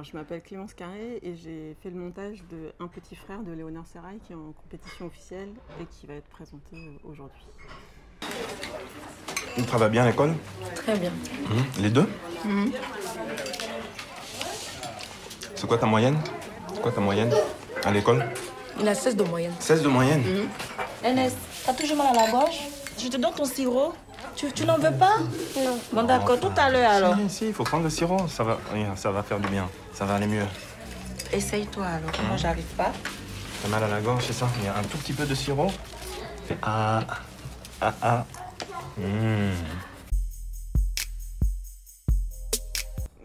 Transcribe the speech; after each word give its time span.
Alors, 0.00 0.08
je 0.10 0.16
m'appelle 0.16 0.40
Clémence 0.40 0.72
Carré 0.72 1.18
et 1.22 1.34
j'ai 1.36 1.76
fait 1.82 1.90
le 1.90 1.96
montage 1.96 2.42
de 2.50 2.72
Un 2.80 2.86
petit 2.86 3.14
frère 3.14 3.40
de 3.42 3.52
Léonard 3.52 3.86
Serrail 3.86 4.18
qui 4.26 4.32
est 4.32 4.34
en 4.34 4.52
compétition 4.52 5.04
officielle 5.04 5.50
et 5.78 5.84
qui 5.84 6.06
va 6.06 6.14
être 6.14 6.28
présenté 6.28 6.74
euh, 6.74 6.96
aujourd'hui. 7.04 7.42
Tu 9.56 9.62
travailles 9.64 9.90
bien 9.90 10.04
à 10.04 10.06
l'école? 10.06 10.32
Très 10.74 10.96
bien. 10.96 11.10
Mhm. 11.10 11.82
Les 11.82 11.90
deux? 11.90 12.08
Mhm. 12.46 12.72
C'est 15.54 15.66
quoi 15.66 15.76
ta 15.76 15.84
moyenne? 15.84 16.16
C'est 16.72 16.80
quoi 16.80 16.92
ta 16.92 17.02
moyenne 17.02 17.34
à 17.84 17.92
l'école? 17.92 18.24
Il 18.80 18.88
a 18.88 18.94
16 18.94 19.16
de 19.16 19.24
moyenne. 19.24 19.52
16 19.60 19.82
de 19.82 19.88
moyenne? 19.88 20.22
Ernest, 21.04 21.36
t'as 21.66 21.74
toujours 21.74 21.98
mal 21.98 22.16
à 22.16 22.24
la 22.24 22.30
gorge? 22.30 22.58
Je 22.96 23.08
te 23.08 23.18
donne 23.18 23.34
ton 23.34 23.44
sirop. 23.44 23.92
Tu, 24.40 24.50
tu 24.52 24.64
n'en 24.64 24.78
veux 24.78 24.96
pas 24.96 25.18
Non. 25.54 25.78
Bon, 25.92 26.02
d'accord, 26.02 26.40
tout 26.40 26.50
à 26.56 26.70
l'heure 26.70 26.90
alors. 26.90 27.14
Si, 27.14 27.28
si, 27.28 27.46
il 27.48 27.52
faut 27.52 27.62
prendre 27.62 27.84
le 27.84 27.90
sirop. 27.90 28.26
Ça 28.26 28.42
va, 28.42 28.58
ça 28.96 29.10
va 29.10 29.22
faire 29.22 29.38
du 29.38 29.48
bien. 29.48 29.68
Ça 29.92 30.06
va 30.06 30.14
aller 30.14 30.26
mieux. 30.26 30.46
Essaye-toi 31.30 31.84
alors. 31.84 32.10
Moi, 32.26 32.38
j'arrive 32.38 32.64
pas. 32.74 32.90
T'as 33.62 33.68
mal 33.68 33.84
à 33.84 33.88
la 33.88 34.00
gorge, 34.00 34.24
c'est 34.24 34.32
ça 34.32 34.48
Il 34.60 34.64
y 34.64 34.68
a 34.68 34.78
un 34.78 34.82
tout 34.82 34.96
petit 34.96 35.12
peu 35.12 35.26
de 35.26 35.34
sirop. 35.34 35.70
Fais 36.46 36.56
ah, 36.62 37.02
ah, 37.82 37.94
ah. 38.00 38.24
Mmh. 38.96 39.50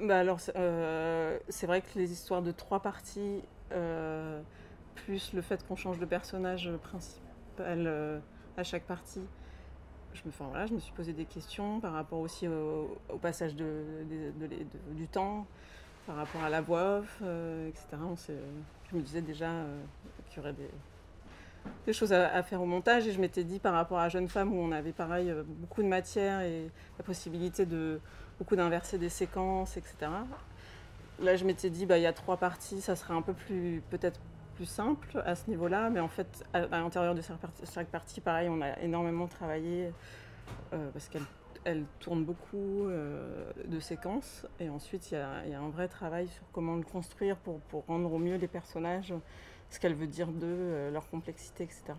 Bah 0.01 0.19
alors, 0.19 0.41
c'est 0.41 0.57
euh, 0.57 1.39
c'est 1.47 1.65
vrai 1.65 1.79
que 1.79 1.97
les 1.97 2.11
histoires 2.11 2.41
de 2.41 2.51
trois 2.51 2.81
parties, 2.81 3.41
euh, 3.71 4.41
plus 4.95 5.31
le 5.31 5.41
fait 5.41 5.65
qu'on 5.65 5.77
change 5.77 5.97
de 5.97 6.05
personnage 6.05 6.69
principal 6.83 7.85
euh, 7.87 8.19
à 8.57 8.63
chaque 8.63 8.83
partie, 8.83 9.23
je 10.15 10.21
me, 10.25 10.29
enfin, 10.29 10.65
je 10.65 10.73
me 10.73 10.79
suis 10.79 10.93
posé 10.93 11.13
des 11.13 11.25
questions 11.25 11.79
par 11.79 11.93
rapport 11.93 12.19
aussi 12.19 12.47
au, 12.47 12.97
passage 13.21 13.55
de, 13.55 13.83
du 14.91 15.07
temps, 15.07 15.45
par 16.07 16.15
rapport 16.15 16.43
à 16.43 16.49
la 16.49 16.61
voix 16.61 16.99
off, 16.99 17.19
euh, 17.21 17.67
etc. 17.67 17.85
Je 18.91 18.95
me 18.95 19.01
disais 19.01 19.21
déjà 19.21 19.49
euh, 19.49 19.81
qu'il 20.29 20.37
y 20.37 20.39
aurait 20.39 20.55
des, 21.85 21.93
choses 21.93 22.13
à, 22.13 22.33
à 22.33 22.43
faire 22.43 22.61
au 22.61 22.65
montage 22.65 23.07
et 23.07 23.11
je 23.11 23.19
m'étais 23.19 23.43
dit 23.43 23.59
par 23.59 23.73
rapport 23.73 23.99
à 23.99 24.09
Jeune 24.09 24.29
Femme 24.29 24.53
où 24.53 24.59
on 24.59 24.71
avait 24.71 24.91
pareil 24.91 25.29
euh, 25.29 25.43
beaucoup 25.45 25.83
de 25.83 25.87
matière 25.87 26.41
et 26.41 26.69
la 26.97 27.03
possibilité 27.03 27.65
de 27.65 27.99
beaucoup 28.37 28.55
d'inverser 28.55 28.97
des 28.97 29.09
séquences, 29.09 29.77
etc. 29.77 29.95
Là, 31.21 31.35
je 31.35 31.45
m'étais 31.45 31.69
dit, 31.69 31.85
bah, 31.85 31.97
il 31.97 32.03
y 32.03 32.07
a 32.07 32.13
trois 32.13 32.37
parties, 32.37 32.81
ça 32.81 32.95
serait 32.95 33.13
un 33.13 33.21
peu 33.21 33.33
plus, 33.33 33.81
peut-être 33.89 34.19
plus 34.55 34.65
simple 34.65 35.21
à 35.25 35.35
ce 35.35 35.49
niveau-là, 35.49 35.89
mais 35.89 35.99
en 35.99 36.07
fait, 36.07 36.43
à, 36.53 36.65
l'intérieur 36.67 37.13
de 37.13 37.21
chaque 37.21 37.87
partie, 37.87 38.21
pareil, 38.21 38.49
on 38.49 38.61
a 38.61 38.79
énormément 38.79 39.27
travaillé 39.27 39.91
euh, 40.73 40.89
parce 40.91 41.07
qu'elle 41.09 41.23
elle 41.63 41.83
tourne 41.99 42.23
beaucoup 42.23 42.85
euh, 42.85 43.51
de 43.65 43.79
séquences, 43.79 44.45
et 44.59 44.69
ensuite, 44.69 45.09
il 45.09 45.15
y, 45.15 45.17
a, 45.17 45.59
un 45.59 45.69
vrai 45.69 45.87
travail 45.87 46.27
sur 46.27 46.43
comment 46.51 46.75
le 46.75 46.83
construire 46.83 47.37
pour, 47.37 47.59
rendre 47.87 48.13
au 48.13 48.19
mieux 48.19 48.35
les 48.35 48.47
personnages, 48.47 49.15
ce 49.71 49.79
qu'elle 49.79 49.95
veut 49.95 50.05
dire 50.05 50.27
d'eux, 50.27 50.45
euh, 50.45 50.91
leur 50.91 51.09
complexité, 51.09 51.63
etc. 51.63 51.93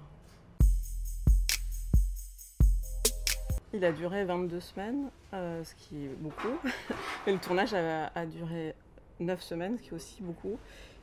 Il 3.72 3.84
a 3.84 3.90
duré 3.90 4.24
22 4.24 4.60
semaines, 4.60 5.10
ce 5.32 5.74
qui 5.74 6.04
est 6.04 6.14
beaucoup. 6.20 6.56
Et 7.26 7.32
le 7.32 7.38
tournage 7.38 7.74
a, 7.74 8.06
a 8.14 8.24
duré 8.24 8.74
9 9.18 9.42
semaines, 9.42 9.78
ce 9.78 9.82
qui 9.82 9.88
est 9.88 9.94
aussi 9.94 10.22
beaucoup. 10.22 10.58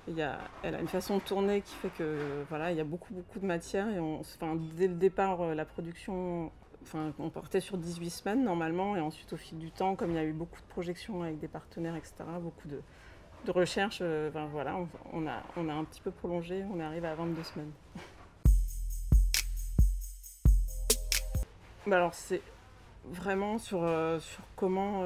Y 0.09 0.21
a, 0.21 0.37
elle 0.63 0.75
a 0.75 0.81
une 0.81 0.89
façon 0.89 1.17
de 1.17 1.21
tourner 1.21 1.61
qui 1.61 1.73
fait 1.75 1.89
que 1.89 2.43
voilà, 2.49 2.71
il 2.71 2.77
y 2.77 2.81
a 2.81 2.83
beaucoup 2.83 3.13
beaucoup 3.13 3.39
de 3.39 3.45
matière 3.45 3.87
et 3.87 3.99
enfin, 3.99 4.57
dès 4.75 4.87
le 4.89 4.95
départ 4.95 5.39
euh, 5.39 5.55
la 5.55 5.63
production, 5.63 6.51
enfin, 6.81 7.13
on 7.19 7.29
partait 7.29 7.61
sur 7.61 7.77
18 7.77 8.09
semaines 8.09 8.43
normalement 8.43 8.97
et 8.97 8.99
ensuite 8.99 9.31
au 9.31 9.37
fil 9.37 9.57
du 9.59 9.71
temps, 9.71 9.95
comme 9.95 10.09
il 10.09 10.15
y 10.15 10.19
a 10.19 10.25
eu 10.25 10.33
beaucoup 10.33 10.59
de 10.59 10.67
projections 10.67 11.23
avec 11.23 11.39
des 11.39 11.47
partenaires, 11.47 11.95
etc., 11.95 12.15
beaucoup 12.41 12.67
de, 12.67 12.81
de 13.45 13.51
recherches, 13.51 13.99
euh, 14.01 14.29
ben, 14.29 14.45
voilà, 14.47 14.75
on, 15.13 15.25
a, 15.25 15.41
on 15.55 15.69
a 15.69 15.73
un 15.73 15.85
petit 15.85 16.01
peu 16.01 16.11
prolongé, 16.11 16.65
on 16.69 16.81
est 16.81 16.83
arrivé 16.83 17.07
à 17.07 17.15
22 17.15 17.41
semaines. 17.43 17.71
Bah 21.87 21.97
alors 21.97 22.13
c'est 22.13 22.41
vraiment 23.05 23.57
sur, 23.57 23.83
euh, 23.83 24.19
sur 24.19 24.43
comment 24.57 25.03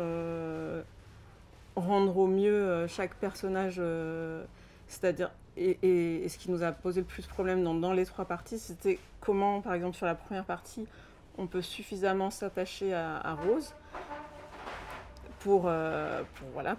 rendre 1.75 2.17
au 2.17 2.25
mieux 2.25 2.88
chaque 2.88 3.13
personnage, 3.16 3.79
c'est-à-dire, 4.87 5.31
et, 5.57 6.27
ce 6.29 6.37
qui 6.37 6.51
nous 6.51 6.63
a 6.63 6.71
posé 6.71 7.01
le 7.01 7.07
plus 7.07 7.23
de 7.23 7.29
problèmes 7.29 7.63
dans, 7.63 7.93
les 7.93 8.05
trois 8.05 8.25
parties, 8.25 8.59
c'était 8.59 8.99
comment, 9.19 9.61
par 9.61 9.73
exemple, 9.73 9.95
sur 9.95 10.05
la 10.05 10.15
première 10.15 10.45
partie, 10.45 10.85
on 11.37 11.47
peut 11.47 11.61
suffisamment 11.61 12.29
s'attacher 12.29 12.93
à, 12.93 13.37
Rose 13.45 13.73
pour, 15.39 15.63
euh, 15.65 16.23
pour, 16.35 16.47
voilà, 16.49 16.77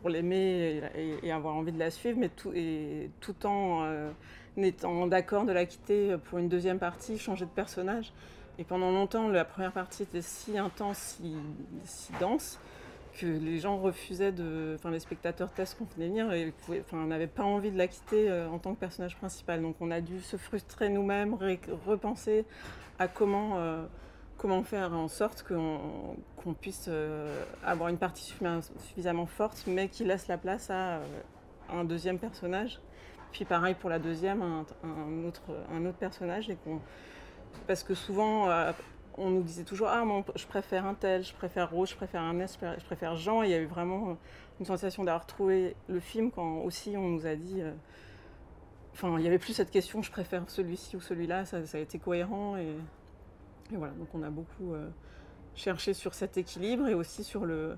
pour, 0.00 0.10
l'aimer 0.10 0.82
et 1.22 1.32
avoir 1.32 1.54
envie 1.54 1.72
de 1.72 1.78
la 1.78 1.90
suivre, 1.90 2.18
mais 2.18 2.28
tout, 2.28 2.52
et, 2.54 3.10
tout 3.20 3.46
en 3.46 3.84
euh, 3.84 4.10
étant 4.56 5.06
d'accord 5.06 5.44
de 5.44 5.52
la 5.52 5.64
quitter 5.64 6.16
pour 6.24 6.38
une 6.38 6.48
deuxième 6.48 6.78
partie, 6.78 7.18
changer 7.18 7.44
de 7.44 7.50
personnage. 7.50 8.12
Et 8.58 8.64
pendant 8.64 8.90
longtemps, 8.90 9.28
la 9.28 9.44
première 9.44 9.72
partie 9.72 10.02
était 10.02 10.22
si 10.22 10.58
intense, 10.58 10.98
si, 10.98 11.36
si 11.84 12.12
dense, 12.20 12.58
que 13.12 13.26
les 13.26 13.58
gens 13.58 13.78
refusaient 13.78 14.32
de. 14.32 14.74
Enfin, 14.76 14.90
les 14.90 15.00
spectateurs 15.00 15.50
testent 15.52 15.78
qu'on 15.78 15.84
venait 15.84 16.08
venir 16.08 16.32
et 16.32 16.52
enfin, 16.80 17.04
n'avaient 17.06 17.26
pas 17.26 17.44
envie 17.44 17.70
de 17.70 17.78
la 17.78 17.88
quitter 17.88 18.30
euh, 18.30 18.48
en 18.48 18.58
tant 18.58 18.74
que 18.74 18.80
personnage 18.80 19.16
principal. 19.16 19.62
Donc 19.62 19.76
on 19.80 19.90
a 19.90 20.00
dû 20.00 20.20
se 20.20 20.36
frustrer 20.36 20.88
nous-mêmes, 20.88 21.36
repenser 21.86 22.44
à 22.98 23.08
comment, 23.08 23.58
euh, 23.58 23.84
comment 24.36 24.62
faire 24.62 24.92
en 24.92 25.08
sorte 25.08 25.44
qu'on 25.44 26.54
puisse 26.54 26.86
euh, 26.88 27.44
avoir 27.64 27.88
une 27.88 27.98
partie 27.98 28.24
suffi- 28.32 28.70
suffisamment 28.88 29.26
forte, 29.26 29.64
mais 29.66 29.88
qui 29.88 30.04
laisse 30.04 30.28
la 30.28 30.38
place 30.38 30.70
à 30.70 31.00
un 31.72 31.84
deuxième 31.84 32.18
personnage. 32.18 32.80
Puis 33.32 33.44
pareil 33.44 33.74
pour 33.74 33.90
la 33.90 33.98
deuxième, 33.98 34.42
un, 34.42 35.24
autre, 35.26 35.42
un 35.70 35.84
autre 35.84 35.98
personnage 35.98 36.50
parce 37.66 37.82
que 37.82 37.94
souvent, 37.94 38.48
on 39.18 39.30
nous 39.30 39.42
disait 39.42 39.64
toujours 39.64 39.88
Ah, 39.88 40.04
moi, 40.04 40.24
je 40.36 40.46
préfère 40.46 40.86
un 40.86 40.94
tel, 40.94 41.24
je 41.24 41.34
préfère 41.34 41.70
Rose, 41.70 41.90
je 41.90 41.96
préfère 41.96 42.22
Ernest, 42.22 42.58
je 42.62 42.80
je 42.80 42.84
préfère 42.84 43.16
Jean. 43.16 43.42
Et 43.42 43.46
il 43.46 43.50
y 43.50 43.54
a 43.54 43.58
eu 43.60 43.66
vraiment 43.66 44.10
euh, 44.10 44.14
une 44.60 44.66
sensation 44.66 45.04
d'avoir 45.04 45.26
trouvé 45.26 45.74
le 45.88 46.00
film 46.00 46.30
quand 46.30 46.58
aussi 46.58 46.96
on 46.96 47.08
nous 47.08 47.26
a 47.26 47.34
dit. 47.34 47.60
euh, 47.60 47.72
Enfin, 48.94 49.16
il 49.16 49.20
n'y 49.20 49.28
avait 49.28 49.38
plus 49.38 49.52
cette 49.52 49.70
question 49.70 50.02
je 50.02 50.10
préfère 50.10 50.42
celui-ci 50.48 50.96
ou 50.96 51.00
celui-là, 51.00 51.44
ça, 51.44 51.58
a 51.72 51.78
été 51.78 52.00
cohérent. 52.00 52.56
Et, 52.56 52.74
et 53.72 53.76
voilà, 53.76 53.92
donc 53.92 54.08
on 54.12 54.24
a 54.24 54.30
beaucoup 54.30 54.74
euh, 54.74 54.88
cherché 55.54 55.94
sur 55.94 56.14
cet 56.14 56.36
équilibre 56.36 56.88
et 56.88 56.94
aussi 56.94 57.22
sur 57.22 57.44
le. 57.44 57.76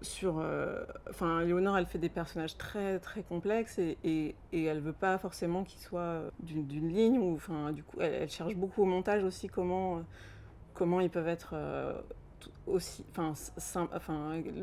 Sur, 0.00 0.38
euh, 0.38 0.84
enfin, 1.10 1.42
Léonore, 1.42 1.76
elle 1.76 1.86
fait 1.86 1.98
des 1.98 2.08
personnages 2.08 2.56
très 2.56 3.00
très 3.00 3.22
complexes 3.22 3.78
et, 3.80 3.98
et, 4.04 4.36
et 4.52 4.64
elle 4.64 4.80
veut 4.80 4.92
pas 4.92 5.18
forcément 5.18 5.64
qu'ils 5.64 5.80
soient 5.80 6.22
d'une 6.38 6.66
d'une 6.66 6.88
ligne 6.88 7.18
ou, 7.18 7.34
enfin, 7.34 7.72
coup, 7.82 8.00
elle, 8.00 8.30
cherche 8.30 8.54
beaucoup 8.54 8.82
au 8.82 8.86
montage 8.86 9.24
aussi 9.24 9.48
comment 9.48 9.98
euh, 9.98 10.02
ils 11.00 11.10
peuvent 11.10 11.28
être 11.28 11.50
euh, 11.54 12.00
aussi, 12.66 13.04
enfin, 13.10 13.34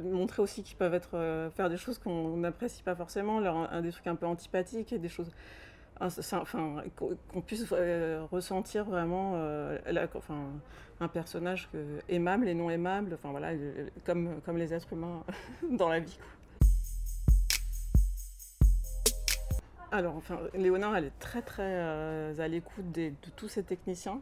montrer 0.04 0.42
aussi 0.42 0.64
qu'ils 0.64 0.78
peuvent 0.78 0.94
être 0.94 1.16
euh, 1.16 1.50
faire 1.50 1.70
des 1.70 1.78
choses 1.78 2.00
qu'on 2.00 2.38
n'apprécie 2.38 2.84
pas 2.84 2.96
forcément, 2.96 3.40
leur, 3.40 3.82
des 3.82 3.92
trucs 3.92 4.08
un 4.08 4.16
peu 4.16 4.26
antipathiques 4.26 4.94
et 4.94 5.00
des 5.00 5.10
choses, 5.10 5.32
qu'on 6.00 7.42
puisse 7.42 7.66
euh, 7.72 8.26
ressentir 8.32 8.86
vraiment, 8.86 9.34
euh, 9.36 9.78
un 11.00 11.08
personnage 11.08 11.70
aimable 12.10 12.48
et 12.48 12.54
non 12.54 12.70
aimable, 12.70 13.14
enfin 13.14 13.32
voilà, 13.32 13.50
euh, 13.52 13.88
comme 14.06 14.42
comme 14.46 14.58
les 14.58 14.74
êtres 14.74 14.94
humains 14.94 15.24
dans 15.72 15.90
la 15.90 16.00
vie. 16.00 16.18
Alors, 19.92 20.16
enfin, 20.16 20.40
Léonard, 20.54 20.98
elle 20.98 21.06
est 21.06 21.20
très 21.20 21.42
très 21.42 21.80
à 22.40 22.48
l'écoute 22.48 22.92
de 22.92 23.12
tous 23.38 23.48
ces 23.48 23.64
techniciens 23.64 24.20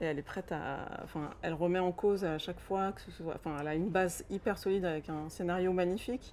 et 0.00 0.04
elle 0.04 0.18
est 0.18 0.22
prête 0.22 0.52
à, 0.52 1.00
enfin, 1.02 1.30
elle 1.42 1.54
remet 1.54 1.78
en 1.78 1.92
cause 1.92 2.24
à 2.24 2.38
chaque 2.38 2.60
fois 2.60 2.92
que 2.92 3.00
ce 3.02 3.10
soit, 3.10 3.34
enfin, 3.34 3.56
elle 3.60 3.68
a 3.68 3.74
une 3.74 3.88
base 3.88 4.24
hyper 4.30 4.56
solide 4.56 4.84
avec 4.84 5.08
un 5.08 5.28
scénario 5.28 5.72
magnifique 5.72 6.32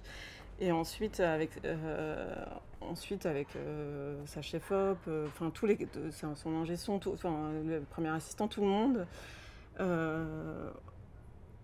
et 0.60 0.72
ensuite 0.72 1.20
avec, 1.20 1.50
euh, 1.64 2.34
ensuite 2.80 3.26
avec 3.26 3.48
euh, 3.56 4.16
sa 4.26 4.42
chef 4.42 4.70
op, 4.70 4.98
euh, 5.06 5.26
enfin 5.28 5.52
son 6.34 6.56
ingé 6.56 6.76
son, 6.76 7.00
le 7.64 7.80
premier 7.80 8.08
assistant, 8.08 8.48
tout 8.48 8.60
le 8.60 8.66
monde. 8.66 9.06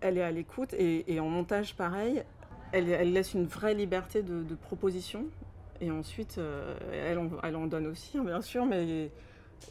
elle 0.01 0.17
est 0.17 0.23
à 0.23 0.31
l'écoute 0.31 0.73
et, 0.73 1.19
en 1.19 1.27
montage 1.27 1.75
pareil, 1.75 2.23
elle, 2.71 3.13
laisse 3.13 3.33
une 3.33 3.45
vraie 3.45 3.73
liberté 3.73 4.21
de, 4.21 4.55
proposition. 4.55 5.25
Et 5.81 5.91
ensuite, 5.91 6.39
elle, 6.93 7.19
en, 7.19 7.29
elle 7.43 7.57
en 7.57 7.67
donne 7.67 7.87
aussi, 7.87 8.17
hein, 8.17 8.23
bien 8.23 8.41
sûr, 8.41 8.65
mais 8.65 9.11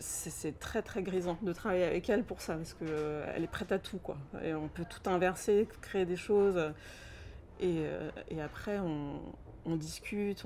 c'est 0.00 0.30
c'est 0.30 0.58
très 0.58 0.82
très 0.82 1.02
grisant 1.02 1.38
de 1.40 1.52
travailler 1.52 1.84
avec 1.84 2.10
elle 2.10 2.24
pour 2.24 2.42
ça, 2.42 2.56
parce 2.56 2.74
qu'elle 2.74 3.42
est 3.42 3.50
prête 3.50 3.72
à 3.72 3.78
tout, 3.78 3.98
quoi. 3.98 4.18
Et 4.42 4.52
on 4.54 4.68
peut 4.68 4.84
tout 4.84 5.08
inverser, 5.08 5.66
créer 5.80 6.04
des 6.04 6.16
choses. 6.16 6.60
Et, 7.60 7.78
euh, 7.78 8.10
et 8.28 8.40
après, 8.40 8.78
on, 8.78 9.76
discute, 9.76 10.44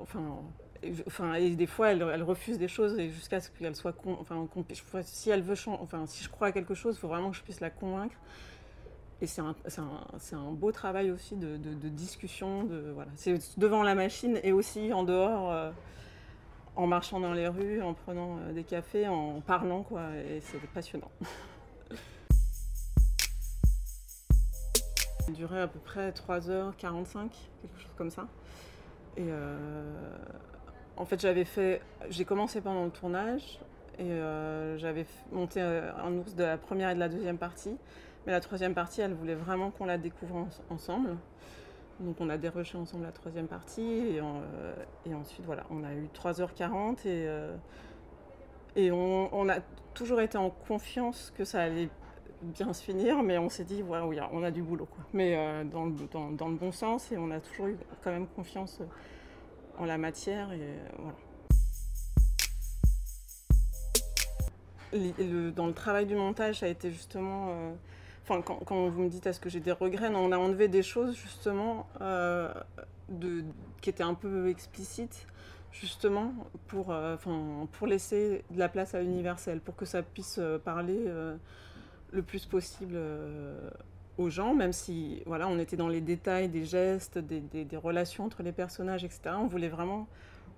enfin, 0.00 0.42
et, 0.82 0.92
enfin, 1.06 1.34
et 1.34 1.50
des 1.50 1.66
fois, 1.66 1.92
elle, 1.92 2.22
refuse 2.22 2.58
des 2.58 2.68
choses 2.68 2.98
jusqu'à 3.00 3.40
ce 3.40 3.50
qu'elle 3.50 3.74
soit 3.74 3.94
enfin, 4.06 4.48
si 5.02 5.30
elle 5.30 5.42
veut, 5.42 5.56
enfin, 5.66 6.06
si 6.06 6.22
je 6.22 6.28
crois 6.28 6.48
à 6.48 6.52
quelque 6.52 6.74
chose, 6.74 6.96
il 6.96 7.00
faut 7.00 7.08
vraiment 7.08 7.30
que 7.30 7.36
je 7.36 7.42
puisse 7.42 7.60
la 7.60 7.70
convaincre. 7.70 8.16
et 9.22 9.26
c'est 9.26 9.40
un, 9.40 9.54
un, 9.78 10.36
un, 10.36 10.52
beau 10.52 10.72
travail 10.72 11.10
aussi 11.10 11.36
de 11.36 11.88
discussion. 11.88 12.64
De, 12.64 12.90
voilà. 12.94 13.10
C'est 13.16 13.58
devant 13.58 13.82
la 13.82 13.94
machine 13.94 14.38
et 14.42 14.52
aussi 14.52 14.92
en 14.92 15.02
dehors, 15.02 15.50
euh, 15.50 15.70
en 16.74 16.86
marchant 16.86 17.20
dans 17.20 17.32
les 17.32 17.48
rues, 17.48 17.80
en 17.82 17.94
prenant 17.94 18.38
euh, 18.38 18.52
des 18.52 18.64
cafés, 18.64 19.08
en 19.08 19.40
parlant. 19.40 19.82
Quoi, 19.82 20.02
et 20.16 20.40
c'est 20.40 20.60
passionnant. 20.72 21.10
Ça 25.26 25.32
durait 25.32 25.60
à 25.60 25.66
peu 25.66 25.80
près 25.80 26.10
3h45, 26.10 27.30
quelque 27.30 27.78
chose 27.78 27.90
comme 27.96 28.10
ça. 28.10 28.28
Et 29.16 29.24
euh, 29.26 30.16
en 30.96 31.04
fait, 31.04 31.20
j'avais 31.20 31.44
fait. 31.44 31.82
J'ai 32.10 32.24
commencé 32.24 32.60
pendant 32.60 32.84
le 32.84 32.90
tournage 32.90 33.58
et 33.98 34.04
euh, 34.04 34.78
j'avais 34.78 35.04
monté 35.32 35.60
un 35.60 36.12
ours 36.12 36.34
de 36.34 36.44
la 36.44 36.58
première 36.58 36.90
et 36.90 36.94
de 36.94 37.00
la 37.00 37.08
deuxième 37.08 37.38
partie. 37.38 37.76
Mais 38.24 38.32
la 38.32 38.40
troisième 38.40 38.74
partie, 38.74 39.00
elle 39.00 39.14
voulait 39.14 39.34
vraiment 39.34 39.72
qu'on 39.72 39.86
la 39.86 39.98
découvre 39.98 40.36
en, 40.36 40.48
ensemble. 40.70 41.16
Donc 42.00 42.16
on 42.20 42.28
a 42.28 42.36
déroché 42.36 42.76
ensemble 42.76 43.04
la 43.04 43.12
troisième 43.12 43.46
partie 43.46 43.82
et, 43.82 44.20
euh, 44.20 45.14
ensuite 45.14 45.44
voilà, 45.46 45.64
on 45.70 45.82
a 45.82 45.94
eu 45.94 46.08
3h40 46.14 46.98
et, 46.98 47.26
euh, 47.26 47.56
et 48.74 48.92
on, 48.92 49.34
on, 49.34 49.48
a 49.48 49.56
toujours 49.94 50.20
été 50.20 50.36
en 50.36 50.50
confiance 50.50 51.32
que 51.36 51.44
ça 51.44 51.62
allait 51.62 51.88
bien 52.42 52.72
se 52.72 52.82
finir, 52.82 53.22
mais 53.22 53.38
on 53.38 53.48
s'est 53.48 53.64
dit 53.64 53.82
oui, 53.82 54.18
on 54.32 54.42
a 54.42 54.50
du 54.50 54.62
boulot. 54.62 54.88
Mais 55.12 55.36
euh, 55.36 55.64
dans, 55.64 55.86
le, 55.86 56.56
bon 56.56 56.72
sens 56.72 57.10
et 57.12 57.16
on 57.16 57.30
a 57.30 57.40
toujours 57.40 57.68
eu 57.68 57.76
quand 58.02 58.10
même 58.10 58.26
confiance 58.26 58.80
en 59.78 59.84
la 59.84 59.98
matière. 59.98 60.50
Le, 64.92 65.50
dans 65.50 65.66
le 65.66 65.74
travail 65.74 66.06
du 66.06 66.14
montage, 66.14 66.60
ça 66.60 66.66
a 66.66 66.68
été 66.68 66.90
justement 66.90 67.48
euh, 67.50 67.72
quand, 68.28 68.88
vous 68.88 69.02
me 69.02 69.08
dites 69.08 69.26
est-ce 69.26 69.40
que 69.40 69.48
j'ai 69.48 69.60
des 69.60 69.72
regrets, 69.72 70.08
on 70.14 70.32
a 70.32 70.38
enlevé 70.38 70.68
des 70.68 70.82
choses 70.82 71.16
justement 71.16 71.86
euh, 72.00 72.52
qui 73.80 73.90
étaient 73.90 74.02
un 74.02 74.14
peu 74.14 74.48
explicites, 74.48 75.26
justement 75.72 76.34
pour, 76.66 76.90
euh, 76.90 77.16
pour 77.72 77.86
laisser 77.86 78.44
de 78.50 78.58
la 78.58 78.68
place 78.68 78.94
à 78.94 79.00
l'universel, 79.00 79.60
pour 79.60 79.76
que 79.76 79.84
ça 79.84 80.02
puisse 80.02 80.38
euh, 80.38 80.58
parler 80.58 81.04
euh, 81.06 81.36
le 82.16 82.22
plus 82.22 82.46
possible 82.46 82.94
euh, 82.96 83.70
aux 84.18 84.30
gens, 84.30 84.54
même 84.54 84.72
si 84.72 85.22
voilà, 85.26 85.46
on 85.48 85.58
était 85.58 85.76
dans 85.76 85.88
les 85.88 86.00
détails 86.00 86.48
des 86.48 86.64
gestes, 86.64 87.18
des, 87.18 87.40
des, 87.40 87.64
des 87.64 87.76
relations 87.76 88.24
entre 88.24 88.42
les 88.42 88.52
personnages, 88.52 89.04
etc. 89.04 89.36
On 89.38 89.46
voulait 89.46 89.68
vraiment 89.68 90.08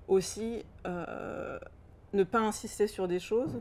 aussi 0.06 0.64
euh, 0.86 1.58
ne 2.14 2.24
pas 2.24 2.40
insister 2.40 2.86
sur 2.86 3.08
des 3.08 3.18
choses 3.18 3.60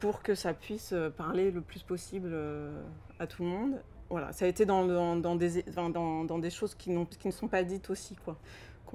pour 0.00 0.22
que 0.22 0.34
ça 0.34 0.54
puisse 0.54 0.94
parler 1.16 1.50
le 1.50 1.60
plus 1.60 1.82
possible 1.82 2.34
à 3.18 3.26
tout 3.26 3.42
le 3.42 3.48
monde. 3.50 3.82
Voilà, 4.08 4.32
ça 4.32 4.46
a 4.46 4.48
été 4.48 4.66
dans, 4.66 4.86
dans, 4.86 5.14
dans 5.16 5.36
des, 5.36 5.62
dans, 5.62 5.90
dans, 6.24 6.38
des 6.38 6.50
choses 6.50 6.74
qui, 6.74 6.90
qui, 7.18 7.28
ne 7.28 7.32
sont 7.32 7.48
pas 7.48 7.62
dites 7.62 7.90
aussi, 7.90 8.16
quoi, 8.16 8.38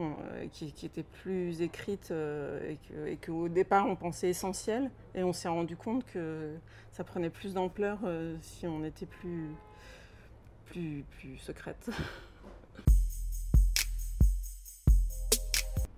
euh, 0.04 0.48
qui, 0.52 0.72
qui, 0.74 0.86
étaient 0.86 1.04
plus 1.04 1.62
écrites 1.62 2.10
euh, 2.12 2.76
et 3.06 3.18
qu'au 3.18 3.46
qu 3.46 3.50
départ 3.50 3.88
on 3.88 3.96
pensait 3.96 4.30
essentielles, 4.30 4.92
et 5.14 5.24
on 5.24 5.32
s'est 5.34 5.48
rendu 5.48 5.76
compte 5.78 6.06
que 6.06 6.56
ça 6.92 7.04
prenait 7.04 7.30
plus 7.30 7.54
d'ampleur 7.54 8.00
euh, 8.04 8.36
si 8.42 8.68
on 8.68 8.84
était 8.84 9.06
plus, 9.06 9.50
plus, 10.66 11.06
plus 11.18 11.38
secrète. 11.38 11.90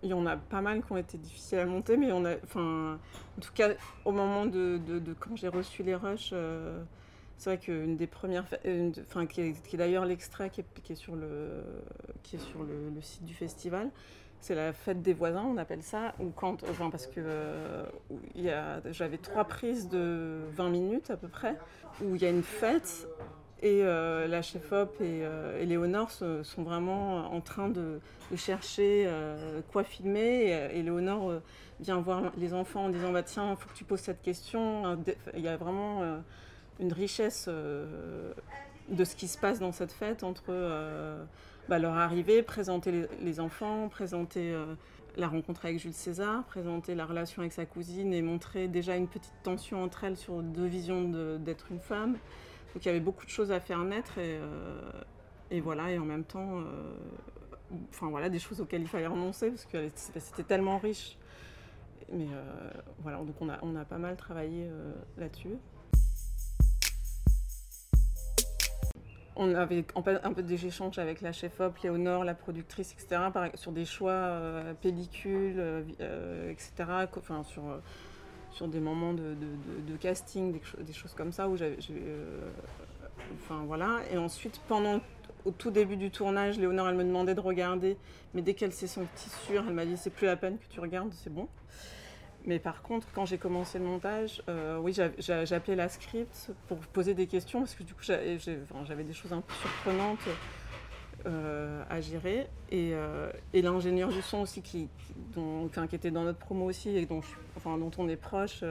Il 0.03 0.09
y 0.09 0.13
en 0.13 0.27
a 0.27 0.37
pas 0.37 0.61
mal 0.61 0.83
qui 0.85 0.91
ont 0.91 0.97
été 0.97 1.17
difficiles 1.17 1.57
à 1.57 1.65
monter, 1.65 1.97
mais 1.97 2.11
on 2.11 2.23
a, 2.23 2.35
enfin, 2.43 2.99
en 3.37 3.41
tout 3.41 3.51
cas, 3.53 3.71
au 4.05 4.11
moment 4.11 4.45
de, 4.45 4.79
quand 5.19 5.35
j'ai 5.35 5.47
reçu 5.47 5.81
les 5.81 5.95
rushs, 5.95 6.33
c'est 7.37 7.51
vrai 7.51 7.57
qu'une 7.57 7.97
des 7.97 8.07
premières, 8.07 8.45
enfin, 9.01 9.25
qui 9.25 9.41
est, 9.41 9.75
d'ailleurs 9.75 10.05
l'extrait 10.05 10.49
qui, 10.49 10.61
est, 10.61 10.95
sur 10.95 11.15
le, 11.15 11.63
qui 12.23 12.35
est 12.35 12.39
sur 12.39 12.63
le, 12.63 13.01
site 13.01 13.25
du 13.25 13.33
festival, 13.33 13.89
c'est 14.39 14.55
la 14.55 14.73
fête 14.73 15.01
des 15.01 15.13
voisins, 15.13 15.43
on 15.43 15.57
appelle 15.57 15.81
ça, 15.81 16.13
ou 16.19 16.29
quand, 16.29 16.63
enfin, 16.69 16.89
parce 16.89 17.07
que 17.07 17.19
euh, 17.19 17.85
j'avais 18.91 19.17
trois 19.17 19.45
prises 19.45 19.89
de 19.89 20.39
20 20.53 20.69
minutes 20.69 21.09
à 21.09 21.17
peu 21.17 21.27
près, 21.27 21.57
où 22.03 22.15
il 22.15 22.21
y 22.21 22.25
a 22.25 22.29
une 22.29 22.43
fête 22.43 23.07
et 23.63 23.81
euh, 23.83 24.27
la 24.27 24.43
chef-op 24.43 25.01
et, 25.01 25.21
euh, 25.23 25.63
Léonore 25.63 26.11
sont 26.11 26.63
vraiment 26.63 27.33
en 27.33 27.41
train 27.41 27.69
de, 27.69 27.99
chercher 28.35 29.05
euh, 29.07 29.61
quoi 29.71 29.83
filmer. 29.83 30.51
Et, 30.73 30.83
Léonore 30.83 31.29
euh, 31.29 31.39
vient 31.79 31.99
voir 31.99 32.31
les 32.37 32.53
enfants 32.53 32.85
en 32.85 32.89
disant 32.89 33.11
bah, 33.11 33.23
Tiens, 33.23 33.51
il 33.51 33.57
faut 33.57 33.69
que 33.69 33.75
tu 33.75 33.83
poses 33.83 34.01
cette 34.01 34.21
question. 34.21 34.97
Il 35.35 35.41
y 35.41 35.47
a 35.47 35.57
vraiment 35.57 36.03
euh, 36.03 36.19
une 36.79 36.93
richesse 36.93 37.45
euh, 37.47 38.33
de 38.89 39.03
ce 39.03 39.15
qui 39.15 39.27
se 39.27 39.37
passe 39.37 39.59
dans 39.59 39.71
cette 39.71 39.91
fête 39.91 40.23
entre 40.23 40.53
bah, 41.67 41.79
leur 41.79 41.93
arrivée, 41.93 42.43
présenter 42.43 43.07
les, 43.21 43.39
enfants, 43.39 43.89
présenter 43.89 44.55
la 45.17 45.27
rencontre 45.27 45.65
avec 45.65 45.79
Jules 45.79 45.93
César, 45.93 46.43
présenter 46.45 46.95
la 46.95 47.05
relation 47.05 47.41
avec 47.41 47.51
sa 47.51 47.65
cousine 47.65 48.13
et 48.13 48.21
montrer 48.21 48.67
déjà 48.67 48.95
une 48.95 49.07
petite 49.07 49.33
tension 49.43 49.83
entre 49.83 50.03
elles 50.03 50.15
sur 50.15 50.41
deux 50.41 50.67
visions 50.67 51.37
d'être 51.39 51.71
une 51.71 51.79
femme. 51.79 52.13
Donc 52.73 52.85
il 52.85 52.89
y 52.89 52.89
avait 52.89 52.99
beaucoup 52.99 53.25
de 53.25 53.31
choses 53.31 53.51
à 53.51 53.59
faire 53.59 53.79
naître 53.79 54.19
et, 54.19 54.37
euh, 54.37 54.91
et 55.49 55.61
voilà, 55.61 55.91
et 55.91 55.97
en 55.97 56.05
même 56.05 56.23
temps, 56.23 56.59
euh, 56.59 56.93
enfin 57.89 58.09
voilà, 58.09 58.29
des 58.29 58.37
choses 58.37 58.61
auxquelles 58.61 58.81
il 58.81 58.87
fallait 58.87 59.07
renoncer 59.07 59.49
parce 59.49 59.65
que 59.65 59.89
c'était 59.95 60.43
tellement 60.43 60.77
riche. 60.77 61.17
Mais 62.13 62.27
euh, 62.31 62.69
voilà, 62.99 63.17
donc 63.17 63.35
on 63.41 63.49
a, 63.49 63.57
on 63.63 63.75
a 63.75 63.83
pas 63.83 63.97
mal 63.97 64.15
travaillé 64.15 64.69
là-dessus. 65.17 65.55
On 69.37 69.53
avait 69.55 69.85
un 70.23 70.33
peu 70.33 70.41
des 70.41 70.65
échanges 70.65 70.97
avec 70.97 71.21
la 71.21 71.31
chef-op, 71.31 71.77
Léonore, 71.79 72.23
la 72.23 72.33
productrice, 72.33 72.93
etc., 72.93 73.21
sur 73.55 73.71
des 73.71 73.85
choix 73.85 74.11
euh, 74.11 74.73
pellicules, 74.81 75.59
euh, 75.59 76.51
etc., 76.51 76.71
enfin, 77.15 77.43
sur, 77.43 78.67
des 78.67 78.79
moments 78.79 79.13
de, 79.13 79.35
casting, 79.99 80.59
des, 80.79 80.93
choses 80.93 81.13
comme 81.13 81.31
ça. 81.31 81.47
Euh, 81.47 82.49
enfin, 83.35 83.63
voilà. 83.67 83.99
Et 84.11 84.17
ensuite, 84.17 84.59
pendant, 84.67 84.99
au 85.45 85.51
tout 85.51 85.71
début 85.71 85.97
du 85.97 86.09
tournage, 86.09 86.57
Léonore, 86.57 86.89
elle 86.89 86.95
me 86.95 87.03
demandait 87.03 87.35
de 87.35 87.39
regarder, 87.39 87.97
mais 88.33 88.41
dès 88.41 88.55
qu'elle 88.55 88.73
s'est 88.73 88.87
sentie 88.87 89.29
sûre, 89.45 89.63
elle 89.67 89.73
m'a 89.73 89.85
dit, 89.85 89.97
c'est 89.97 90.09
plus 90.09 90.25
la 90.25 90.35
peine 90.35 90.57
que 90.57 90.67
tu 90.73 90.79
regardes, 90.79 91.13
c'est 91.13 91.33
bon. 91.33 91.47
Mais 92.45 92.59
par 92.59 92.81
contre, 92.81 93.07
quand 93.13 93.25
j'ai 93.25 93.37
commencé 93.37 93.77
le 93.77 93.85
montage, 93.85 94.41
euh, 94.47 94.77
oui, 94.77 94.93
j'appelais 95.19 95.75
la 95.75 95.89
script 95.89 96.51
pour 96.67 96.77
poser 96.77 97.13
des 97.13 97.27
questions 97.27 97.59
parce 97.59 97.75
que 97.75 97.83
du 97.83 97.93
coup, 97.93 98.03
j'avais 98.03 99.03
des 99.03 99.13
choses 99.13 99.33
un 99.33 99.41
peu 99.41 99.53
surprenantes 99.53 100.19
euh, 101.25 101.83
à 101.89 101.99
gérer. 101.99 102.47
Et, 102.71 102.91
euh, 102.93 103.29
et 103.53 103.61
l'ingénieur 103.61 104.09
du 104.09 104.21
son 104.21 104.39
aussi, 104.39 104.61
qui, 104.61 104.87
était 105.91 106.11
dans 106.11 106.23
notre 106.23 106.39
promo 106.39 106.65
aussi 106.65 106.89
et 106.89 107.05
dont, 107.05 107.21
on 107.65 108.09
est 108.09 108.15
proche, 108.15 108.63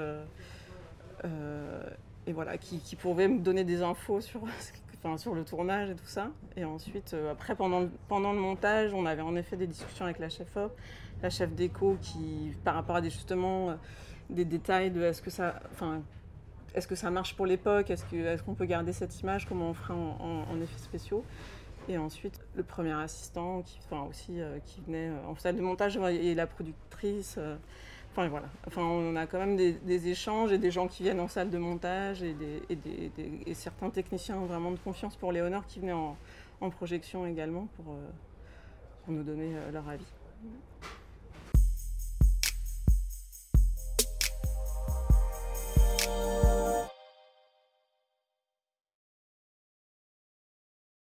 et 1.22 2.32
voilà, 2.32 2.56
qui, 2.58 2.78
qui, 2.80 2.96
pouvait 2.96 3.28
me 3.28 3.40
donner 3.40 3.64
des 3.64 3.82
infos 3.82 4.20
sur, 4.20 4.40
sur 5.16 5.34
le 5.34 5.44
tournage 5.44 5.90
et 5.90 5.94
tout 5.94 6.06
ça. 6.06 6.30
Et 6.56 6.64
ensuite, 6.64 7.14
euh, 7.14 7.32
après, 7.32 7.54
pendant 7.54 7.80
le, 7.80 8.38
montage, 8.38 8.92
on 8.92 9.06
avait 9.06 9.22
en 9.22 9.36
effet 9.36 9.56
des 9.56 9.66
discussions 9.66 10.04
avec 10.04 10.18
la 10.18 10.28
chef-op 10.28 10.72
la 11.22 11.30
chef 11.30 11.54
d'éco 11.54 11.96
qui, 12.02 12.52
par 12.62 12.74
rapport 12.74 12.96
à 12.96 13.00
des, 13.00 13.08
justement 13.08 13.70
euh, 13.70 13.74
des 14.28 14.44
détails 14.44 14.90
de 14.90 15.02
est-ce 15.02 15.22
que 15.22 15.30
ça, 15.30 17.10
marche 17.10 17.36
pour 17.36 17.46
l'époque, 17.46 17.90
est-ce 17.90 18.04
qu'on 18.04 18.52
est 18.52 18.54
peut 18.54 18.66
garder 18.66 18.92
cette 18.92 19.18
image, 19.20 19.46
comment 19.46 19.70
on 19.70 19.74
ferait 19.74 19.94
en, 19.94 20.18
en, 20.20 20.52
en, 20.52 20.60
effets 20.60 20.78
spéciaux. 20.78 21.24
Et 21.88 21.96
ensuite, 21.96 22.38
le 22.54 22.64
premier 22.64 22.92
assistant 22.92 23.62
qui, 23.62 23.78
enfin, 23.86 24.06
aussi, 24.10 24.40
euh, 24.40 24.58
qui 24.66 24.82
venait 24.82 25.10
en 25.26 25.34
salle 25.36 25.56
de 25.56 25.62
montage 25.62 25.96
et 25.96 26.34
la 26.34 26.46
productrice. 26.46 27.38
Euh, 28.18 28.28
enfin 28.28 28.28
voilà, 28.28 28.48
on 28.76 29.16
a 29.16 29.26
quand 29.26 29.38
même 29.38 29.56
des, 29.56 30.08
échanges 30.08 30.52
et 30.52 30.58
des 30.58 30.70
gens 30.70 30.88
qui 30.88 31.02
viennent 31.02 31.20
en 31.20 31.28
salle 31.28 31.50
de 31.50 31.58
montage 31.58 32.22
et, 32.22 32.34
certains 33.54 33.90
techniciens 33.90 34.36
vraiment 34.36 34.70
de 34.70 34.78
confiance 34.78 35.16
pour 35.16 35.32
Léonore 35.32 35.66
qui 35.66 35.80
venaient 35.80 35.92
en, 35.92 36.16
projection 36.70 37.26
également 37.26 37.68
pour, 37.76 37.84
pour 39.04 39.14
nous 39.14 39.22
donner 39.22 39.52
leur 39.72 39.88
avis. 39.88 40.06